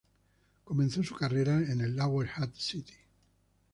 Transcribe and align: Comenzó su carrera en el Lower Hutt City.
Comenzó 0.63 1.03
su 1.03 1.13
carrera 1.13 1.57
en 1.57 1.79
el 1.79 1.95
Lower 1.95 2.27
Hutt 2.39 2.55
City. 2.55 2.95